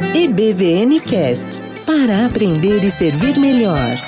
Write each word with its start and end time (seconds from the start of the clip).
EBVN 0.00 1.00
Cast 1.00 1.60
para 1.84 2.24
aprender 2.24 2.84
e 2.84 2.90
servir 2.90 3.36
melhor. 3.36 3.98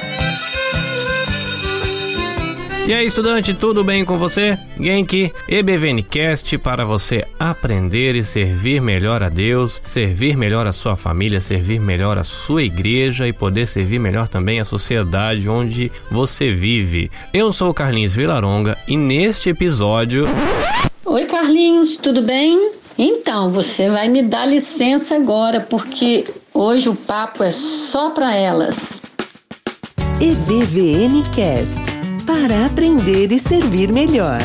E 2.86 2.95
aí, 2.95 3.06
estudante, 3.06 3.52
tudo 3.52 3.82
bem 3.82 4.04
com 4.04 4.16
você? 4.16 4.56
Genki, 4.80 5.32
EBVNcast 5.48 6.58
para 6.58 6.84
você 6.84 7.26
aprender 7.39 8.14
e 8.14 8.22
servir 8.22 8.80
melhor 8.80 9.21
a 9.22 9.29
Deus, 9.29 9.80
servir 9.82 10.36
melhor 10.36 10.64
a 10.64 10.72
sua 10.72 10.95
família, 10.95 11.40
servir 11.40 11.80
melhor 11.80 12.18
a 12.18 12.25
sua 12.25 12.62
igreja 12.62 13.27
e 13.27 13.32
poder 13.32 13.66
servir 13.66 13.98
melhor 13.98 14.29
também 14.29 14.61
a 14.61 14.64
sociedade 14.64 15.48
onde 15.48 15.91
você 16.11 16.52
vive. 16.52 17.11
Eu 17.34 17.52
sou 17.52 17.70
o 17.70 17.75
Carlinhos 17.75 18.14
Vilaronga 18.14 18.79
e 18.86 18.96
neste 18.96 19.48
episódio. 19.48 20.27
Oi, 21.04 21.25
Carlinhos, 21.27 21.96
tudo 21.96 22.22
bem? 22.22 22.79
Então, 23.03 23.49
você 23.50 23.89
vai 23.89 24.11
me 24.11 24.22
dar 24.22 24.45
licença 24.45 25.17
agora, 25.17 25.58
porque 25.58 26.27
hoje 26.53 26.86
o 26.91 26.95
papo 26.95 27.43
é 27.43 27.50
só 27.50 28.11
para 28.11 28.35
elas. 28.35 29.00
EBVNcast 30.21 31.81
para 32.27 32.67
aprender 32.67 33.33
e 33.33 33.41
servir 33.41 33.91
melhor. 33.91 34.39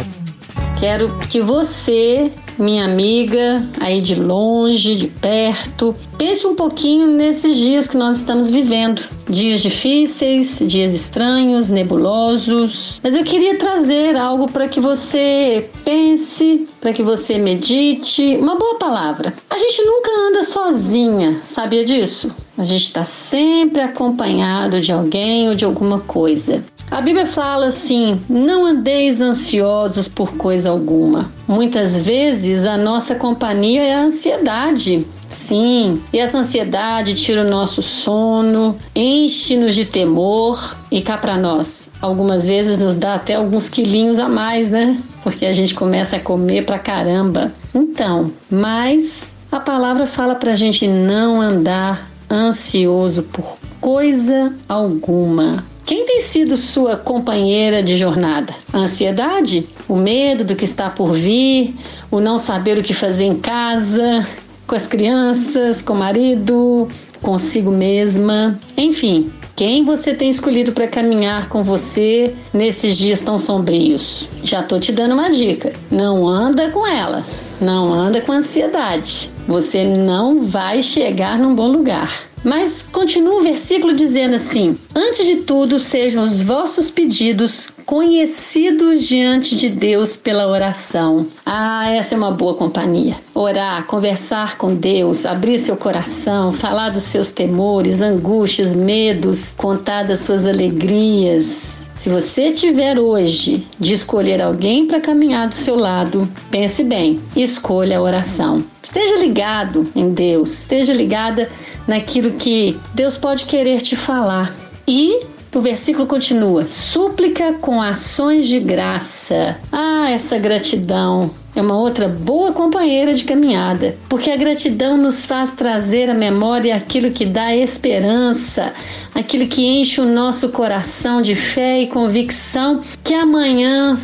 Quero 0.79 1.09
que 1.29 1.41
você, 1.41 2.29
minha 2.59 2.83
amiga, 2.83 3.63
aí 3.79 4.01
de 4.01 4.15
longe, 4.15 4.95
de 4.95 5.07
perto, 5.07 5.95
pense 6.17 6.45
um 6.45 6.53
pouquinho 6.53 7.07
nesses 7.07 7.55
dias 7.55 7.87
que 7.87 7.97
nós 7.97 8.17
estamos 8.17 8.49
vivendo. 8.49 9.01
Dias 9.29 9.61
difíceis, 9.61 10.61
dias 10.65 10.93
estranhos, 10.93 11.69
nebulosos. 11.69 12.99
Mas 13.01 13.15
eu 13.15 13.23
queria 13.23 13.57
trazer 13.57 14.17
algo 14.17 14.51
para 14.51 14.67
que 14.67 14.79
você 14.79 15.69
pense, 15.85 16.67
para 16.81 16.93
que 16.93 17.01
você 17.01 17.37
medite. 17.37 18.37
Uma 18.37 18.55
boa 18.55 18.75
palavra. 18.77 19.33
A 19.49 19.57
gente 19.57 19.81
nunca 19.83 20.11
anda 20.27 20.43
sozinha, 20.43 21.41
sabia 21.47 21.85
disso? 21.85 22.35
A 22.57 22.63
gente 22.63 22.83
está 22.83 23.05
sempre 23.05 23.81
acompanhado 23.81 24.79
de 24.81 24.91
alguém 24.91 25.49
ou 25.49 25.55
de 25.55 25.65
alguma 25.65 25.99
coisa. 26.01 26.63
A 26.89 27.01
Bíblia 27.01 27.25
fala 27.25 27.67
assim: 27.67 28.21
não 28.29 28.65
andeis 28.65 29.19
ansiosos 29.19 30.07
por 30.07 30.35
coisa 30.35 30.69
alguma. 30.69 31.31
Muitas 31.47 31.99
vezes 31.99 32.65
a 32.65 32.77
nossa 32.77 33.15
companhia 33.15 33.83
é 33.83 33.93
a 33.93 34.03
ansiedade. 34.03 35.05
Sim, 35.29 36.01
e 36.13 36.19
essa 36.19 36.37
ansiedade 36.37 37.15
tira 37.15 37.41
o 37.41 37.49
nosso 37.49 37.81
sono, 37.81 38.77
enche-nos 38.95 39.75
de 39.75 39.83
temor 39.83 40.75
e 40.89 41.01
cá 41.01 41.17
para 41.17 41.35
nós. 41.35 41.89
Algumas 42.01 42.45
vezes 42.45 42.77
nos 42.77 42.95
dá 42.95 43.15
até 43.15 43.35
alguns 43.35 43.67
quilinhos 43.67 44.19
a 44.19 44.29
mais, 44.29 44.69
né? 44.69 44.97
Porque 45.23 45.45
a 45.45 45.51
gente 45.51 45.73
começa 45.73 46.15
a 46.15 46.19
comer 46.19 46.65
pra 46.65 46.79
caramba. 46.79 47.51
Então, 47.73 48.31
mas 48.49 49.33
a 49.51 49.59
palavra 49.59 50.05
fala 50.05 50.35
pra 50.35 50.53
gente 50.53 50.87
não 50.87 51.41
andar 51.41 52.09
ansioso 52.29 53.23
por 53.23 53.57
coisa 53.81 54.53
alguma. 54.69 55.65
Quem 55.85 56.03
tem 56.03 56.19
sido 56.19 56.57
sua 56.57 56.95
companheira 56.95 57.83
de 57.83 57.95
jornada? 57.95 58.55
A 58.73 58.79
ansiedade? 58.79 59.69
O 59.87 59.95
medo 59.95 60.43
do 60.43 60.55
que 60.55 60.63
está 60.63 60.89
por 60.89 61.13
vir? 61.13 61.75
O 62.09 62.19
não 62.19 62.39
saber 62.39 62.75
o 62.79 62.83
que 62.83 62.91
fazer 62.91 63.25
em 63.25 63.35
casa? 63.35 64.25
Com 64.65 64.73
as 64.73 64.87
crianças? 64.87 65.83
Com 65.83 65.93
o 65.93 65.97
marido? 65.97 66.87
Consigo 67.21 67.69
mesma? 67.69 68.59
Enfim, 68.75 69.29
quem 69.55 69.83
você 69.83 70.15
tem 70.15 70.27
escolhido 70.27 70.71
para 70.71 70.87
caminhar 70.87 71.49
com 71.49 71.63
você 71.63 72.33
nesses 72.51 72.97
dias 72.97 73.21
tão 73.21 73.37
sombrios? 73.37 74.27
Já 74.43 74.63
tô 74.63 74.79
te 74.79 74.91
dando 74.91 75.13
uma 75.13 75.29
dica. 75.29 75.71
Não 75.91 76.27
anda 76.27 76.67
com 76.71 76.87
ela. 76.87 77.23
Não 77.61 77.93
anda 77.93 78.21
com 78.21 78.31
ansiedade. 78.31 79.29
Você 79.47 79.83
não 79.83 80.41
vai 80.41 80.81
chegar 80.81 81.37
num 81.37 81.53
bom 81.53 81.67
lugar. 81.67 82.25
Mas 82.45 82.85
continua 82.91 83.37
o 83.37 83.43
versículo 83.43 83.91
dizendo 83.91 84.35
assim: 84.35 84.77
Antes 84.93 85.25
de 85.25 85.37
tudo, 85.37 85.79
sejam 85.79 86.23
os 86.23 86.43
vossos 86.43 86.91
pedidos 86.91 87.67
conhecidos 87.87 89.07
diante 89.07 89.55
de 89.55 89.67
Deus 89.67 90.15
pela 90.15 90.47
oração. 90.47 91.25
Ah, 91.43 91.89
essa 91.89 92.13
é 92.13 92.17
uma 92.17 92.31
boa 92.31 92.53
companhia. 92.53 93.15
Orar, 93.33 93.87
conversar 93.87 94.59
com 94.59 94.75
Deus, 94.75 95.25
abrir 95.25 95.57
seu 95.57 95.75
coração, 95.75 96.53
falar 96.53 96.89
dos 96.89 97.03
seus 97.03 97.31
temores, 97.31 97.99
angústias, 97.99 98.75
medos, 98.75 99.53
contar 99.57 100.03
das 100.03 100.19
suas 100.19 100.45
alegrias. 100.45 101.84
Se 101.95 102.09
você 102.09 102.51
tiver 102.51 102.99
hoje 102.99 103.65
de 103.79 103.93
escolher 103.93 104.41
alguém 104.41 104.85
para 104.85 104.99
caminhar 104.99 105.47
do 105.47 105.55
seu 105.55 105.75
lado, 105.75 106.29
pense 106.51 106.83
bem, 106.83 107.21
escolha 107.37 107.97
a 107.97 108.01
oração. 108.01 108.63
Esteja 108.83 109.17
ligado 109.17 109.89
em 109.95 110.13
Deus, 110.13 110.51
esteja 110.59 110.93
ligada 110.93 111.49
naquilo 111.87 112.33
que 112.33 112.77
Deus 112.93 113.17
pode 113.17 113.45
querer 113.45 113.81
te 113.81 113.95
falar. 113.95 114.53
E 114.85 115.25
o 115.59 115.61
versículo 115.61 116.05
continua: 116.05 116.67
súplica 116.67 117.53
com 117.53 117.81
ações 117.81 118.47
de 118.47 118.59
graça. 118.59 119.57
Ah, 119.71 120.09
essa 120.09 120.37
gratidão 120.37 121.31
é 121.55 121.61
uma 121.61 121.77
outra 121.77 122.07
boa 122.07 122.51
companheira 122.51 123.13
de 123.13 123.23
caminhada, 123.23 123.95
porque 124.09 124.29
a 124.29 124.35
gratidão 124.35 124.97
nos 124.97 125.25
faz 125.25 125.53
trazer 125.53 126.09
à 126.09 126.13
memória 126.13 126.75
aquilo 126.75 127.11
que 127.11 127.25
dá 127.25 127.55
esperança, 127.55 128.73
aquilo 129.13 129.47
que 129.47 129.65
enche 129.65 130.01
o 130.01 130.05
nosso 130.05 130.49
coração 130.49 131.21
de 131.21 131.35
fé 131.35 131.81
e 131.81 131.87
convicção 131.87 132.81
que 133.03 133.13
amanhã 133.13 133.95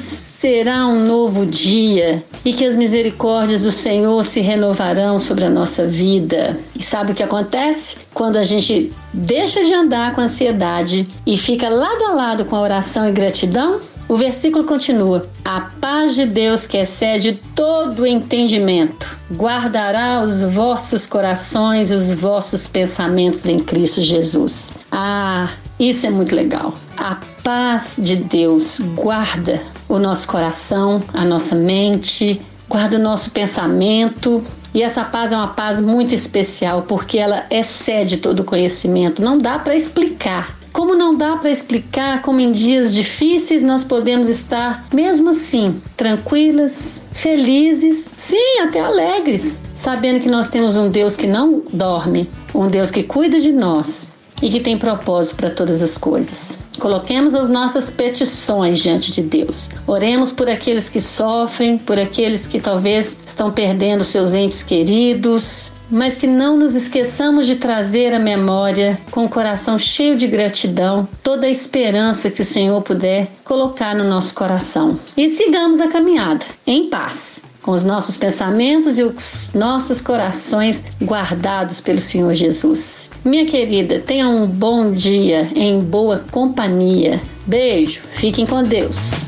será 0.41 0.87
um 0.87 1.05
novo 1.05 1.45
dia 1.45 2.23
e 2.43 2.51
que 2.51 2.65
as 2.65 2.75
misericórdias 2.75 3.61
do 3.61 3.69
Senhor 3.69 4.25
se 4.25 4.41
renovarão 4.41 5.19
sobre 5.19 5.45
a 5.45 5.49
nossa 5.51 5.85
vida. 5.85 6.59
E 6.75 6.81
sabe 6.81 7.11
o 7.11 7.15
que 7.15 7.21
acontece? 7.21 7.97
Quando 8.11 8.37
a 8.37 8.43
gente 8.43 8.91
deixa 9.13 9.63
de 9.63 9.71
andar 9.71 10.15
com 10.15 10.21
ansiedade 10.21 11.07
e 11.27 11.37
fica 11.37 11.69
lado 11.69 12.05
a 12.05 12.13
lado 12.15 12.45
com 12.45 12.55
a 12.55 12.61
oração 12.61 13.07
e 13.07 13.11
gratidão, 13.11 13.81
o 14.11 14.17
versículo 14.17 14.65
continua: 14.65 15.21
A 15.45 15.61
paz 15.79 16.15
de 16.15 16.25
Deus, 16.25 16.65
que 16.65 16.75
excede 16.75 17.39
todo 17.55 18.05
entendimento, 18.05 19.17
guardará 19.31 20.21
os 20.21 20.41
vossos 20.41 21.05
corações 21.05 21.91
e 21.91 21.95
os 21.95 22.11
vossos 22.11 22.67
pensamentos 22.67 23.45
em 23.45 23.57
Cristo 23.57 24.01
Jesus. 24.01 24.73
Ah, 24.91 25.51
isso 25.79 26.05
é 26.05 26.09
muito 26.09 26.35
legal. 26.35 26.73
A 26.97 27.19
paz 27.41 27.95
de 27.97 28.17
Deus 28.17 28.81
guarda 28.95 29.61
o 29.87 29.97
nosso 29.97 30.27
coração, 30.27 31.01
a 31.13 31.23
nossa 31.23 31.55
mente, 31.55 32.41
guarda 32.67 32.97
o 32.97 33.01
nosso 33.01 33.31
pensamento. 33.31 34.43
E 34.73 34.83
essa 34.83 35.05
paz 35.05 35.31
é 35.31 35.37
uma 35.37 35.53
paz 35.53 35.79
muito 35.79 36.13
especial 36.13 36.81
porque 36.81 37.17
ela 37.17 37.45
excede 37.49 38.17
todo 38.17 38.41
o 38.41 38.45
conhecimento. 38.45 39.21
Não 39.21 39.37
dá 39.37 39.57
para 39.57 39.73
explicar 39.73 40.60
como 40.71 40.95
não 40.95 41.15
dá 41.15 41.37
para 41.37 41.49
explicar 41.49 42.21
como 42.21 42.39
em 42.39 42.51
dias 42.51 42.93
difíceis 42.93 43.61
nós 43.61 43.83
podemos 43.83 44.29
estar, 44.29 44.85
mesmo 44.93 45.29
assim, 45.29 45.81
tranquilas, 45.97 47.01
felizes, 47.11 48.07
sim, 48.15 48.59
até 48.61 48.79
alegres, 48.79 49.61
sabendo 49.75 50.21
que 50.21 50.29
nós 50.29 50.49
temos 50.49 50.75
um 50.75 50.89
Deus 50.89 51.15
que 51.15 51.27
não 51.27 51.63
dorme, 51.71 52.29
um 52.55 52.67
Deus 52.67 52.91
que 52.91 53.03
cuida 53.03 53.39
de 53.39 53.51
nós 53.51 54.09
e 54.41 54.49
que 54.49 54.59
tem 54.59 54.77
propósito 54.77 55.35
para 55.35 55.49
todas 55.49 55.81
as 55.81 55.97
coisas. 55.97 56.57
Coloquemos 56.79 57.35
as 57.35 57.47
nossas 57.47 57.91
petições 57.91 58.79
diante 58.79 59.11
de 59.11 59.21
Deus. 59.21 59.69
Oremos 59.85 60.31
por 60.31 60.49
aqueles 60.49 60.89
que 60.89 60.99
sofrem, 60.99 61.77
por 61.77 61.99
aqueles 61.99 62.47
que 62.47 62.59
talvez 62.59 63.17
estão 63.25 63.51
perdendo 63.51 64.03
seus 64.03 64.33
entes 64.33 64.63
queridos, 64.63 65.71
mas 65.91 66.15
que 66.17 66.25
não 66.25 66.57
nos 66.57 66.73
esqueçamos 66.73 67.45
de 67.45 67.57
trazer 67.57 68.13
à 68.13 68.19
memória, 68.19 68.97
com 69.11 69.25
o 69.25 69.29
coração 69.29 69.77
cheio 69.77 70.17
de 70.17 70.25
gratidão, 70.25 71.07
toda 71.21 71.45
a 71.45 71.51
esperança 71.51 72.31
que 72.31 72.41
o 72.41 72.45
Senhor 72.45 72.81
puder 72.81 73.27
colocar 73.43 73.93
no 73.93 74.05
nosso 74.05 74.33
coração. 74.33 74.97
E 75.17 75.29
sigamos 75.29 75.79
a 75.79 75.87
caminhada 75.87 76.45
em 76.65 76.89
paz 76.89 77.41
com 77.61 77.71
os 77.71 77.83
nossos 77.83 78.17
pensamentos 78.17 78.97
e 78.97 79.03
os 79.03 79.51
nossos 79.53 80.01
corações 80.01 80.83
guardados 81.03 81.79
pelo 81.79 81.99
Senhor 81.99 82.33
Jesus. 82.33 83.11
Minha 83.23 83.45
querida, 83.45 83.99
tenha 83.99 84.27
um 84.27 84.47
bom 84.47 84.91
dia 84.91 85.51
em 85.55 85.79
boa 85.79 86.25
companhia. 86.31 87.21
Beijo, 87.45 88.01
fiquem 88.13 88.45
com 88.45 88.63
Deus. 88.63 89.27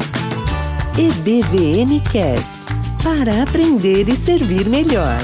EBVN 0.98 2.00
Cast 2.12 2.64
para 3.04 3.44
aprender 3.44 4.08
e 4.08 4.16
servir 4.16 4.68
melhor. 4.68 5.18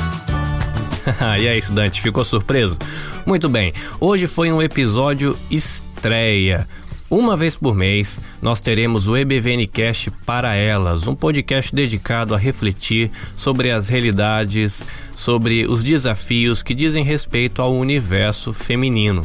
e 1.40 1.48
aí, 1.48 1.57
estudante, 1.57 2.01
ficou 2.01 2.24
surpreso? 2.25 2.78
Muito 3.25 3.50
bem, 3.50 3.74
hoje 4.00 4.28
foi 4.28 4.51
um 4.51 4.62
episódio 4.62 5.38
estreia. 5.50 6.68
Uma 7.10 7.36
vez 7.36 7.56
por 7.56 7.74
mês, 7.74 8.19
nós 8.40 8.62
teremos 8.62 9.07
o 9.07 9.18
EBVNcast 9.18 10.12
para 10.28 10.54
elas, 10.54 11.07
um 11.07 11.16
podcast 11.16 11.74
dedicado 11.74 12.36
a 12.36 12.38
refletir 12.38 13.10
sobre 13.36 13.72
as 13.72 13.90
realidades, 13.90 14.86
sobre 15.16 15.66
os 15.66 15.81
desafios 15.81 16.62
que 16.62 16.75
dizem 16.75 17.04
respeito 17.04 17.63
ao 17.63 17.74
universo 17.74 18.54
feminino. 18.54 19.24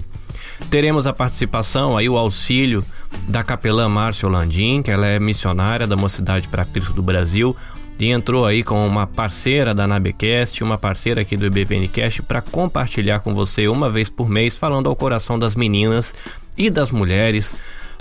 Teremos 0.70 1.06
a 1.06 1.12
participação 1.12 1.94
aí 1.94 2.08
o 2.08 2.16
auxílio 2.16 2.82
da 3.28 3.42
capelã 3.42 3.86
Márcia 3.86 4.30
Landim, 4.30 4.80
que 4.80 4.90
ela 4.90 5.06
é 5.06 5.20
missionária 5.20 5.86
da 5.86 5.96
Mocidade 5.96 6.48
para 6.48 6.64
Cristo 6.64 6.94
do 6.94 7.02
Brasil, 7.02 7.54
e 7.98 8.10
entrou 8.10 8.44
aí 8.44 8.62
com 8.62 8.86
uma 8.86 9.06
parceira 9.06 9.74
da 9.74 9.86
Nabecast, 9.86 10.62
uma 10.62 10.76
parceira 10.76 11.22
aqui 11.22 11.36
do 11.36 11.46
EBVNcast 11.46 12.22
para 12.22 12.42
compartilhar 12.42 13.20
com 13.20 13.34
você 13.34 13.68
uma 13.68 13.88
vez 13.88 14.10
por 14.10 14.28
mês 14.28 14.56
falando 14.56 14.88
ao 14.88 14.96
coração 14.96 15.38
das 15.38 15.54
meninas 15.54 16.14
e 16.56 16.70
das 16.70 16.90
mulheres 16.90 17.54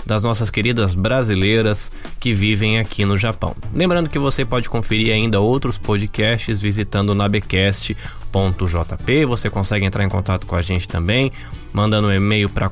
das 0.06 0.22
nossas 0.22 0.50
queridas 0.50 0.94
brasileiras 0.94 1.90
que 2.20 2.32
vivem 2.32 2.78
aqui 2.78 3.04
no 3.04 3.16
Japão. 3.16 3.56
Lembrando 3.72 4.10
que 4.10 4.18
você 4.18 4.44
pode 4.44 4.68
conferir 4.68 5.12
ainda 5.12 5.40
outros 5.40 5.78
podcasts 5.78 6.60
visitando 6.60 7.14
nabecast.jp. 7.14 9.24
Você 9.24 9.48
consegue 9.48 9.86
entrar 9.86 10.04
em 10.04 10.08
contato 10.08 10.46
com 10.46 10.56
a 10.56 10.62
gente 10.62 10.86
também, 10.86 11.32
mandando 11.72 12.08
um 12.08 12.12
e-mail 12.12 12.50
para 12.50 12.68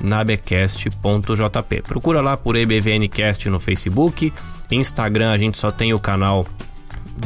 contato@nabecast.jp. 0.00 1.82
Procura 1.82 2.20
lá 2.20 2.36
por 2.36 2.56
EBVNcast 2.56 3.48
no 3.48 3.60
Facebook, 3.60 4.32
Instagram 4.70 5.30
a 5.30 5.38
gente 5.38 5.58
só 5.58 5.70
tem 5.70 5.92
o 5.92 5.98
canal 5.98 6.46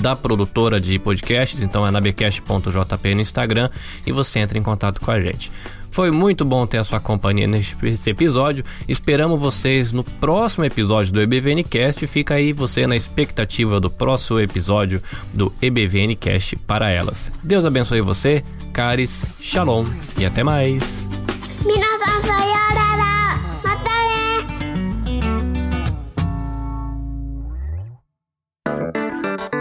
da 0.00 0.14
produtora 0.14 0.80
de 0.80 0.98
podcasts, 0.98 1.62
então 1.62 1.86
é 1.86 1.90
nabecast.jp 1.90 3.14
no 3.14 3.20
Instagram 3.20 3.70
e 4.06 4.12
você 4.12 4.38
entra 4.38 4.58
em 4.58 4.62
contato 4.62 5.00
com 5.00 5.10
a 5.10 5.20
gente. 5.20 5.50
Foi 5.90 6.10
muito 6.10 6.44
bom 6.44 6.66
ter 6.66 6.78
a 6.78 6.84
sua 6.84 7.00
companhia 7.00 7.46
nesse 7.46 8.10
episódio. 8.10 8.64
Esperamos 8.86 9.40
vocês 9.40 9.90
no 9.90 10.04
próximo 10.04 10.64
episódio 10.64 11.12
do 11.12 11.20
EBVNcast. 11.20 12.06
Fica 12.06 12.34
aí 12.34 12.52
você 12.52 12.86
na 12.86 12.94
expectativa 12.94 13.80
do 13.80 13.90
próximo 13.90 14.38
episódio 14.38 15.02
do 15.32 15.52
EBVNcast 15.62 16.56
para 16.56 16.90
elas. 16.90 17.32
Deus 17.42 17.64
abençoe 17.64 18.02
você, 18.02 18.44
caris, 18.72 19.24
shalom 19.40 19.86
e 20.18 20.26
até 20.26 20.44
mais. 20.44 20.97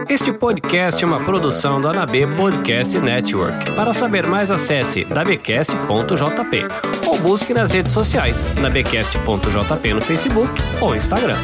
Este 0.09 0.31
podcast 0.33 1.03
é 1.03 1.07
uma 1.07 1.19
produção 1.19 1.81
da 1.81 1.91
AB 2.03 2.25
Podcast 2.35 2.97
Network. 2.97 3.71
Para 3.71 3.93
saber 3.93 4.25
mais, 4.27 4.49
acesse 4.49 5.05
nabcast.jp 5.05 6.67
ou 7.05 7.17
busque 7.19 7.53
nas 7.53 7.71
redes 7.71 7.93
sociais 7.93 8.47
nabcast.jp 8.59 9.93
no 9.93 10.01
Facebook 10.01 10.51
ou 10.81 10.95
Instagram. 10.95 11.37